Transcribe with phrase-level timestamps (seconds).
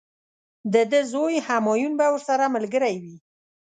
[0.73, 3.17] د ده زوی همایون به ورسره ملګری وي.